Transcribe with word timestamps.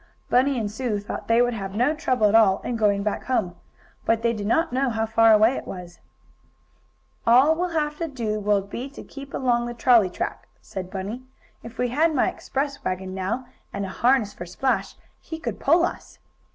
Bunny 0.31 0.57
and 0.59 0.71
Sue 0.71 0.97
thought 0.97 1.27
they 1.27 1.43
would 1.43 1.53
have 1.53 1.75
no 1.75 1.93
trouble 1.93 2.25
at 2.25 2.33
all 2.33 2.57
in 2.61 2.75
going 2.75 3.03
back 3.03 3.25
home, 3.25 3.53
but 4.03 4.23
they 4.23 4.33
did 4.33 4.47
not 4.47 4.73
know 4.73 4.89
how 4.89 5.05
far 5.05 5.31
away 5.31 5.53
it 5.55 5.67
was. 5.67 5.99
"All 7.27 7.53
we'll 7.53 7.69
have 7.77 7.99
to 7.99 8.07
do 8.07 8.39
will 8.39 8.61
be 8.61 8.89
to 8.89 9.03
keep 9.03 9.31
along 9.31 9.67
the 9.67 9.75
trolley 9.75 10.09
track," 10.09 10.47
said 10.59 10.89
Bunny. 10.89 11.21
"If 11.61 11.77
we 11.77 11.89
had 11.89 12.15
my 12.15 12.29
express 12.29 12.83
wagon 12.83 13.13
now, 13.13 13.45
and 13.71 13.85
a 13.85 13.89
harness 13.89 14.33
for 14.33 14.47
Splash, 14.47 14.95
he 15.21 15.37
could 15.37 15.59
pull 15.59 15.85
us." 15.85 16.17